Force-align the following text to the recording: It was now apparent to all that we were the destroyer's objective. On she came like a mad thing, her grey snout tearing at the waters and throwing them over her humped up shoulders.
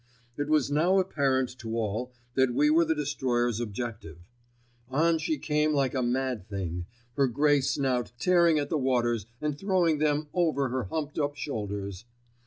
It 0.35 0.49
was 0.49 0.71
now 0.71 0.97
apparent 0.97 1.59
to 1.59 1.77
all 1.77 2.11
that 2.33 2.55
we 2.55 2.71
were 2.71 2.83
the 2.85 2.95
destroyer's 2.95 3.59
objective. 3.59 4.17
On 4.89 5.19
she 5.19 5.37
came 5.37 5.73
like 5.73 5.93
a 5.93 6.01
mad 6.01 6.47
thing, 6.49 6.87
her 7.17 7.27
grey 7.27 7.61
snout 7.61 8.11
tearing 8.17 8.57
at 8.57 8.69
the 8.71 8.79
waters 8.79 9.27
and 9.41 9.55
throwing 9.55 9.99
them 9.99 10.27
over 10.33 10.69
her 10.69 10.85
humped 10.85 11.19
up 11.19 11.35
shoulders. 11.35 12.05